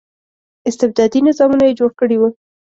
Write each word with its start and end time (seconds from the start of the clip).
استبدادي 0.69 1.19
نظامونه 1.27 1.63
یې 1.67 1.77
جوړ 1.79 1.91
کړي 1.99 2.17
وو. 2.17 2.29